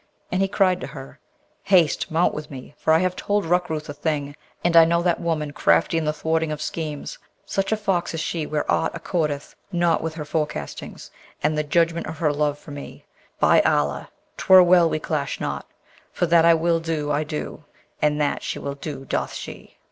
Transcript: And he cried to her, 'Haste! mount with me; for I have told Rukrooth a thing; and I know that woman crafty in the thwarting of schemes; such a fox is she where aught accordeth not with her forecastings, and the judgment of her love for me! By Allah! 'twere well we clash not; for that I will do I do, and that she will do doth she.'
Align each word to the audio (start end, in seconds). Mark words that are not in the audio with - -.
And 0.31 0.41
he 0.41 0.47
cried 0.47 0.81
to 0.81 0.87
her, 0.87 1.19
'Haste! 1.61 2.09
mount 2.09 2.33
with 2.33 2.49
me; 2.49 2.73
for 2.75 2.91
I 2.91 2.97
have 2.97 3.15
told 3.15 3.45
Rukrooth 3.45 3.87
a 3.87 3.93
thing; 3.93 4.35
and 4.63 4.75
I 4.75 4.83
know 4.83 5.03
that 5.03 5.21
woman 5.21 5.51
crafty 5.51 5.95
in 5.95 6.05
the 6.05 6.11
thwarting 6.11 6.51
of 6.51 6.59
schemes; 6.59 7.19
such 7.45 7.71
a 7.71 7.77
fox 7.77 8.15
is 8.15 8.19
she 8.19 8.47
where 8.47 8.65
aught 8.71 8.95
accordeth 8.95 9.53
not 9.71 10.01
with 10.01 10.15
her 10.15 10.25
forecastings, 10.25 11.11
and 11.43 11.55
the 11.55 11.61
judgment 11.63 12.07
of 12.07 12.17
her 12.17 12.33
love 12.33 12.57
for 12.57 12.71
me! 12.71 13.05
By 13.39 13.61
Allah! 13.61 14.09
'twere 14.37 14.63
well 14.63 14.89
we 14.89 14.97
clash 14.97 15.39
not; 15.39 15.67
for 16.11 16.25
that 16.25 16.45
I 16.45 16.55
will 16.55 16.79
do 16.79 17.11
I 17.11 17.23
do, 17.23 17.65
and 18.01 18.19
that 18.19 18.41
she 18.41 18.57
will 18.57 18.73
do 18.73 19.05
doth 19.05 19.35
she.' 19.35 19.77